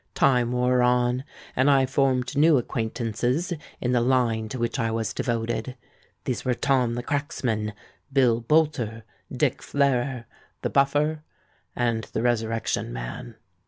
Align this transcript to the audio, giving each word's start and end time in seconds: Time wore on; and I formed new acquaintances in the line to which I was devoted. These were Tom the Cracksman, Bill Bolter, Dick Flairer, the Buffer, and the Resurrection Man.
Time 0.15 0.51
wore 0.51 0.81
on; 0.81 1.23
and 1.55 1.69
I 1.69 1.85
formed 1.85 2.35
new 2.35 2.57
acquaintances 2.57 3.53
in 3.79 3.91
the 3.91 4.01
line 4.01 4.49
to 4.49 4.57
which 4.57 4.79
I 4.79 4.89
was 4.89 5.13
devoted. 5.13 5.75
These 6.23 6.43
were 6.43 6.55
Tom 6.55 6.95
the 6.95 7.03
Cracksman, 7.03 7.73
Bill 8.11 8.41
Bolter, 8.41 9.03
Dick 9.31 9.61
Flairer, 9.61 10.25
the 10.63 10.71
Buffer, 10.71 11.21
and 11.75 12.05
the 12.13 12.23
Resurrection 12.23 12.91
Man. 12.91 13.35